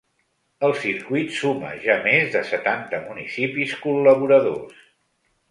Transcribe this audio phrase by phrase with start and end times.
[0.67, 4.83] El circuit suma ja més de setanta municipis col·laboradors.